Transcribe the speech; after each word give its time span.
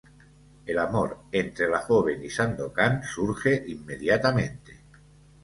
El 0.73 0.79
amor 0.83 1.11
entre 1.41 1.67
la 1.69 1.77
joven 1.77 2.23
y 2.23 2.31
Sandokán 2.31 3.03
surge 3.03 3.63
inmediatamente. 3.67 4.81